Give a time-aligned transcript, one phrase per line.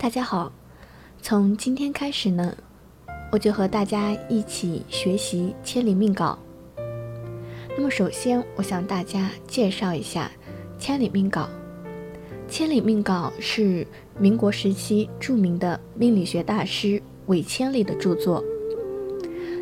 [0.00, 0.52] 大家好，
[1.20, 2.56] 从今天开始呢，
[3.32, 6.38] 我就和大家一起学习千里命稿。
[7.76, 10.30] 那么首先，我向大家介绍一下
[10.78, 11.48] 千里命稿。
[12.46, 13.84] 千里命稿是
[14.16, 18.42] 民国时期著名的命理学大师韦千里的著作。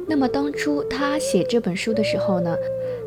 [0.07, 2.55] 那么当初他写这本书的时候呢，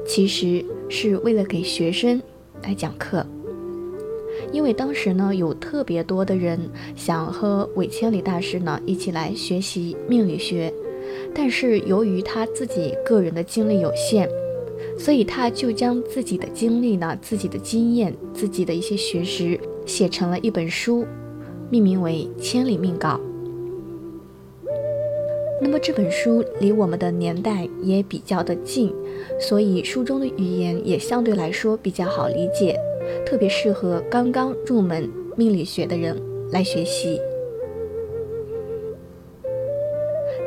[0.04, 2.20] 其实是为了给学生
[2.64, 3.24] 来讲课。
[4.52, 6.60] 因为当时呢，有特别多的人
[6.96, 10.74] 想和韦千里大师呢一起来学习命理学，
[11.34, 14.30] 但是由于他自己个人的精力有限，
[14.98, 21.06] 所以他就将自己的经历呢、自己的经验、自己的一些学识写成了一本书，
[21.70, 23.20] 命名为《千里命稿》。
[25.62, 28.94] 那么这本书离我们的年代也比较的近，
[29.42, 32.80] 所以书中的语言也相对来说比较好理解。
[33.26, 36.16] 特别适合刚刚入门命理学的人
[36.52, 37.20] 来学习。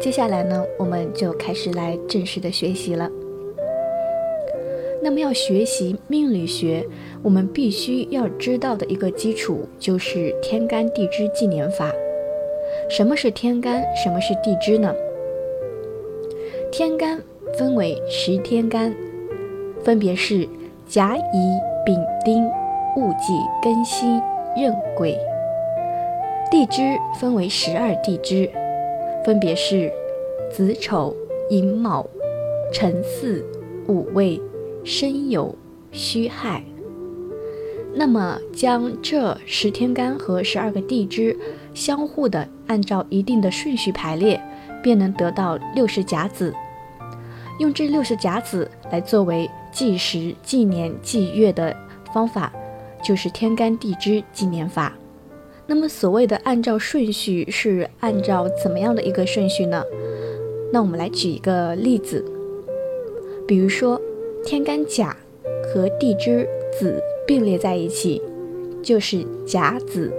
[0.01, 3.09] 接下来呢，我们就开始来正式的学习了。
[5.01, 6.87] 那么要学习命理学，
[7.23, 11.93] 我们必须要知道的一个基础就是天干地支纪年法。
[12.89, 13.83] 什么是天干？
[13.97, 14.95] 什么是地支呢？
[16.71, 17.21] 天干
[17.55, 18.95] 分为十天干，
[19.85, 20.49] 分别是
[20.89, 21.72] 甲乙。
[21.85, 22.45] 丙丁
[22.97, 24.21] 戊己庚辛
[24.57, 25.19] 壬癸，
[26.49, 28.49] 地支分为十二地支，
[29.25, 29.91] 分别是
[30.49, 31.17] 子丑
[31.51, 32.07] 寅卯
[32.73, 33.43] 辰巳
[33.89, 34.41] 午未
[34.85, 35.53] 申酉
[35.91, 36.63] 戌亥。
[37.95, 41.37] 那么将这十天干和十二个地支
[41.75, 44.41] 相互的按照一定的顺序排列，
[44.83, 46.55] 便能得到六十甲子。
[47.59, 49.51] 用这六十甲子来作为。
[49.73, 51.75] 计时、计年、计月的
[52.13, 52.53] 方法
[53.03, 54.93] 就是天干地支纪年法。
[55.67, 59.83] 那么所谓的按照顺序是按照怎么样的一个顺序呢？
[60.73, 62.25] 那我们来举一个例子，
[63.47, 64.01] 比如说
[64.45, 65.17] 天干甲
[65.65, 66.47] 和地支
[66.79, 68.21] 子并列在一起，
[68.83, 70.13] 就是甲子。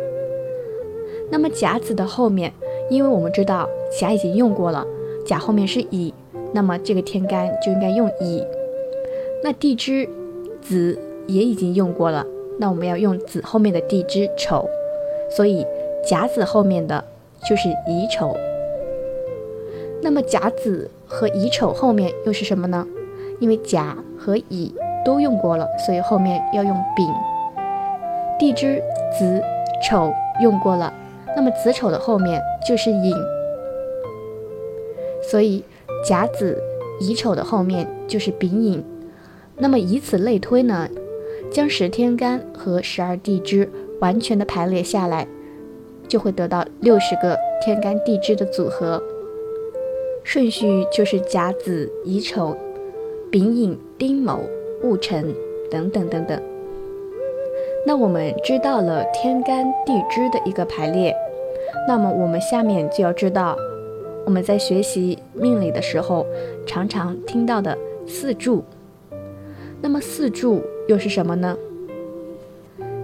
[1.30, 2.52] 那么甲子的后面，
[2.90, 3.69] 因为我们知道
[4.00, 4.86] 甲已经用过了，
[5.25, 6.13] 甲后面是乙，
[6.53, 8.44] 那么这个天干就应该用乙。
[9.44, 10.08] 那地支
[10.62, 12.26] 子也已经用过了，
[12.59, 14.66] 那我们要用子后面的地支丑，
[15.36, 15.66] 所以
[16.08, 17.04] 甲子后面的
[17.48, 18.34] 就是乙丑。
[20.02, 22.88] 那么甲子和乙丑后面又是什么呢？
[23.42, 24.74] 因为甲和乙
[25.04, 27.06] 都用过了，所以后面要用丙。
[28.40, 28.81] 地支
[29.18, 29.42] 子
[29.86, 30.94] 丑用过了，
[31.36, 33.14] 那么子丑的后面就是寅，
[35.22, 35.62] 所以
[36.08, 36.58] 甲子
[37.02, 38.81] 乙丑的后面就是丙寅。
[39.58, 40.90] 那么以此类推呢，
[41.52, 43.69] 将十天干和十二地支
[44.00, 45.28] 完全的排列下来，
[46.08, 49.02] 就会得到六十个天干地支的组合。
[50.24, 52.56] 顺序就是甲子、乙丑、
[53.30, 54.40] 丙寅、丁卯、
[54.81, 55.34] 戊辰
[55.69, 56.42] 等等等等。
[57.86, 61.13] 那我们知道了天干地支的一个排列，
[61.88, 63.58] 那么我们下面就要知道
[64.25, 66.25] 我们在学习命理的时候
[66.66, 67.78] 常常听到的
[68.08, 68.63] 四柱。
[69.83, 71.57] 那么四柱又是什么呢？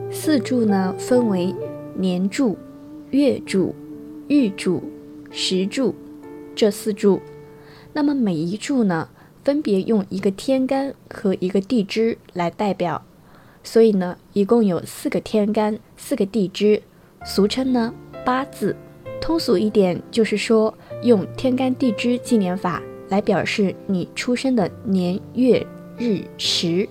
[0.10, 1.54] 四柱呢分为
[1.94, 2.58] 年柱、
[3.12, 3.76] 月柱、
[4.30, 4.82] 日柱、
[5.30, 5.94] 时柱
[6.56, 7.20] 这四柱。
[7.92, 9.10] 那么每一柱呢，
[9.44, 13.04] 分别用一个天干和一个地支来代表。
[13.62, 16.82] 所以呢，一共有四个天干，四个地支，
[17.26, 17.94] 俗称呢
[18.26, 18.74] 八字。
[19.20, 20.74] 通俗一点就是说，
[21.04, 25.68] 用天干地支纪年法来表示你出生的年月。
[26.00, 26.88] 日时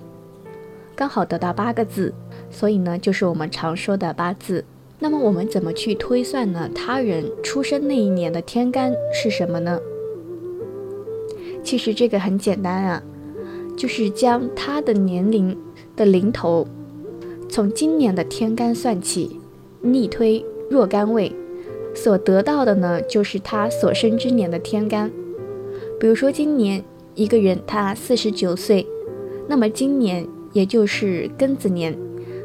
[0.95, 2.13] 刚好得到八个字，
[2.51, 4.63] 所以呢，就是我们常说的八字。
[4.99, 6.69] 那么我们怎么去推算呢？
[6.75, 9.81] 他人出生那一年的天干是什么呢？
[11.63, 13.03] 其实这个很简单啊，
[13.77, 15.57] 就是将他的年龄
[15.97, 16.67] 的零头
[17.49, 19.41] 从今年的天干算起，
[19.81, 21.33] 逆推若干位，
[21.95, 25.11] 所得到的呢，就是他所生之年的天干。
[25.99, 26.85] 比如说今年
[27.15, 28.87] 一个人他四十九岁。
[29.51, 31.97] 那么今年也就是庚子年，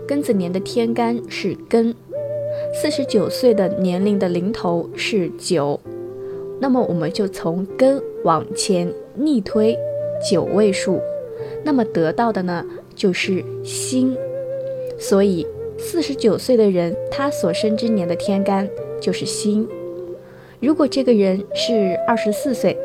[0.08, 1.94] 庚子年的天干是庚，
[2.74, 5.78] 四十九岁的年龄的零头是九，
[6.62, 9.78] 那么我们就从庚往前逆推
[10.32, 11.02] 九位数，
[11.66, 12.66] 那么得到的呢
[12.96, 14.16] 就是辛，
[14.98, 15.46] 所以
[15.78, 18.66] 四十九岁的人他所生之年的天干
[19.02, 19.68] 就是辛。
[20.62, 22.78] 如果这个人是二十四岁，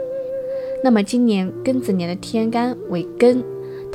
[0.82, 3.40] 那么今年庚子年的天干为庚。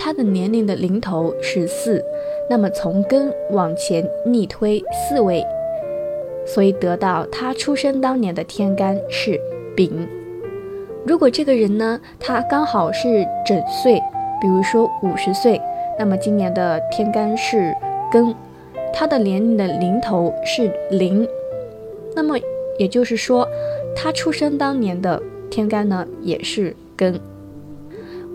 [0.04, 2.04] 他的年龄的零头是四，
[2.50, 5.42] 那么从根往前逆推四位，
[6.46, 9.40] 所以得到他出生当年的天干是
[9.74, 10.06] 丙。
[11.06, 13.94] 如果这个人呢，他刚好是整岁，
[14.42, 15.58] 比如说五十岁，
[15.98, 17.74] 那么今年的天干是
[18.12, 18.36] 庚，
[18.92, 21.26] 他的年龄的零头是零，
[22.14, 22.38] 那么
[22.78, 23.48] 也就是说，
[23.96, 27.18] 他出生当年的天干呢也是庚。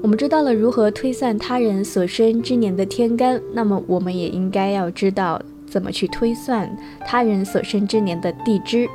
[0.00, 6.70] 我们知道了如何推算他人所生之年的天干，那么我们也应该要知道怎么去推算
[7.04, 8.88] 他人所生之年的地支。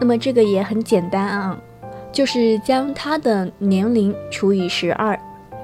[0.00, 1.60] 那么这个也很简单啊，
[2.12, 5.18] 就是将他的年龄除以十二，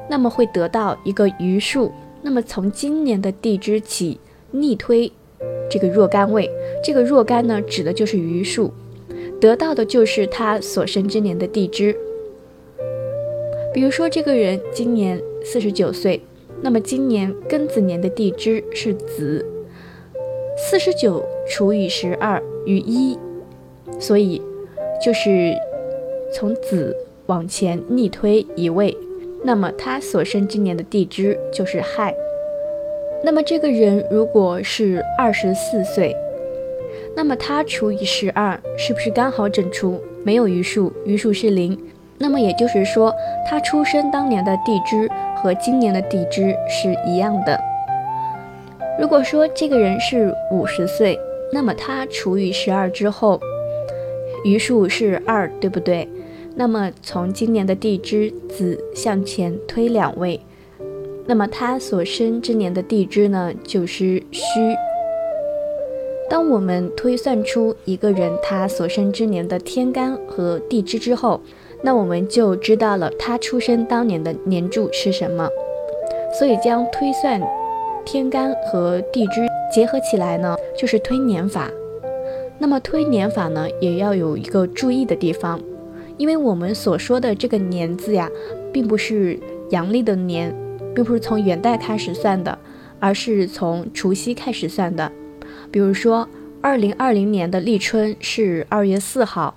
[0.09, 1.93] 那么会得到一个余数。
[2.23, 4.19] 那么从今年的地支起
[4.53, 5.13] 逆推
[5.69, 6.49] 这个若干位，
[6.83, 8.73] 这个若干呢指的就是余数，
[9.41, 11.95] 得到的就是他所生之年的地支。
[13.75, 16.21] 比如说，这个人今年四十九岁，
[16.63, 19.45] 那么今年庚子年的地支是子，
[20.57, 23.19] 四十九除以十二余一，
[23.99, 24.41] 所以
[25.05, 25.53] 就是
[26.33, 28.97] 从子往前逆推一位，
[29.43, 32.15] 那么他所生之年的地支就是亥。
[33.25, 36.15] 那么这个人如果是二十四岁，
[37.17, 40.01] 那么他除以十二是不是刚好整除？
[40.23, 41.77] 没有余数，余数是零。
[42.19, 43.15] 那么也就是说，
[43.47, 47.61] 他出生当年的地支和今年的地支是一样的。
[48.99, 51.19] 如果说这个人是五十岁，
[51.53, 53.41] 那么他除以十二之后，
[54.45, 56.09] 余数是二，对不对？
[56.57, 60.41] 那么从今年的地支子向前推两位，
[61.27, 64.77] 那么他所生之年的地支呢就是戌。
[66.31, 71.41] 当我们推算出一个人他所生之年的天干和地支之后，
[71.85, 75.47] 那我们就知道了他出生当年的年柱是什么，
[76.39, 77.39] 所以将推算
[78.07, 81.71] 天干和地支结合起来呢，就是推年法。
[82.59, 85.61] 那么推年法呢，也要有一个注意的地方，
[86.17, 88.31] 因为我们所说的这个年字呀，
[88.73, 89.39] 并不是
[89.69, 90.57] 阳历的年，
[90.95, 92.59] 并不是从元代开始算的，
[92.99, 95.13] 而是从除夕开始算的。
[95.71, 96.27] 比如说，
[96.63, 99.57] 二零二零年的立春是二月四号，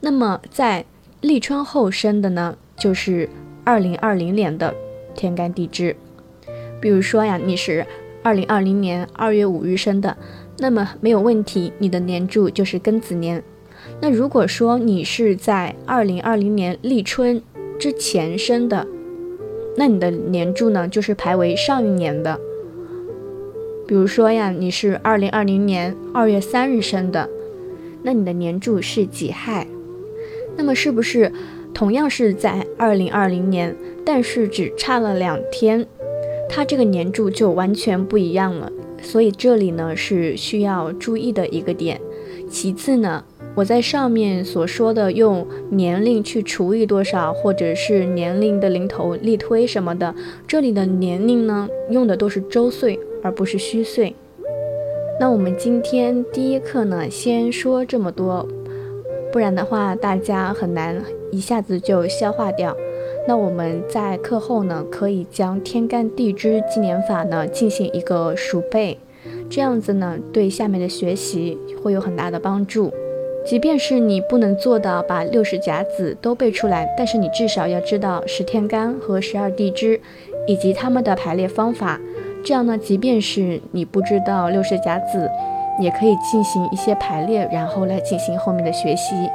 [0.00, 0.86] 那么在
[1.22, 3.28] 立春后生的呢，就是
[3.64, 4.74] 二零二零年的
[5.14, 5.96] 天干地支。
[6.80, 7.86] 比如说呀，你是
[8.22, 10.16] 二零二零年二月五日生的，
[10.58, 13.42] 那么没有问题，你的年柱就是庚子年。
[14.00, 17.42] 那如果说你是在二零二零年立春
[17.78, 18.86] 之前生的，
[19.76, 22.38] 那你的年柱呢就是排为上一年的。
[23.86, 27.28] 比如说呀，你是二零二零年二月三日生的，
[28.02, 29.66] 那你的年柱是己亥。
[30.56, 31.30] 那么是不是
[31.74, 35.86] 同样是在二零二零年，但是只差了两天，
[36.48, 38.72] 它这个年柱就完全不一样了。
[39.02, 42.00] 所以这里呢是需要注意的一个点。
[42.48, 43.22] 其次呢，
[43.54, 50.14] 我在上面所说的用年龄去除以多少，或者是年龄的零头力推什么的，
[50.46, 54.16] 这里的年龄呢用的都是周岁，而不是虚岁。
[55.20, 58.48] 那我们今天第一课呢，先说这么多。
[59.36, 60.96] 不然的话，大家很难
[61.30, 62.74] 一下子就消化掉。
[63.28, 68.98] 那我们在课后呢，可以将天干地支纪年法呢进行一个熟背，
[69.50, 72.90] 这样子呢，对下面的学习会有很大的帮助。
[73.44, 80.00] 即便是你不能做到把六十甲子都背出来，但是你至少要知道十天干和十二地支
[80.46, 82.00] 以及它们的排列方法。
[82.42, 85.28] 这样呢，即便是你不知道六十甲子。
[85.78, 89.30] 也可以进行一些排列，然后来进行后面的学习。